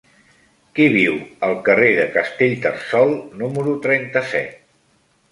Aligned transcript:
Qui 0.77 0.85
viu 0.93 1.17
al 1.47 1.51
carrer 1.67 1.89
de 1.99 2.07
Castellterçol 2.15 3.13
número 3.43 3.75
trenta-set? 3.85 4.57